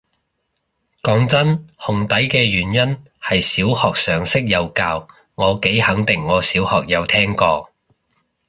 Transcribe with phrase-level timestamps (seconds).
[1.03, 7.71] 講真，紅底嘅原因係小學常識有教，我幾肯定我小學有聽過